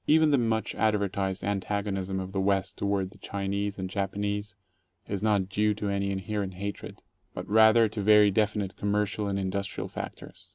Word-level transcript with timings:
Even 0.07 0.31
the 0.31 0.39
much 0.39 0.73
advertised 0.73 1.43
antagonism 1.43 2.19
of 2.19 2.31
the 2.31 2.41
West 2.41 2.75
toward 2.75 3.11
the 3.11 3.19
Chi 3.19 3.45
nese 3.47 3.77
and 3.77 3.87
Japanese 3.87 4.55
is 5.07 5.21
not 5.21 5.47
due 5.47 5.75
to 5.75 5.89
any 5.89 6.09
inherent 6.09 6.55
hatred, 6.55 7.03
but 7.35 7.47
rather 7.47 7.87
to 7.87 8.01
very 8.01 8.31
definite 8.31 8.75
commercial 8.75 9.27
and 9.27 9.37
industrial 9.37 9.87
factors. 9.87 10.49